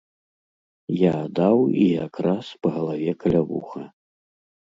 [1.01, 3.83] Я даў і якраз па галаве каля вуха.